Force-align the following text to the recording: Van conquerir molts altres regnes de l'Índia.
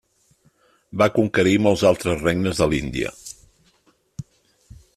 Van 1.01 1.11
conquerir 1.17 1.53
molts 1.65 1.83
altres 1.89 2.19
regnes 2.29 2.63
de 2.63 2.69
l'Índia. 2.71 3.13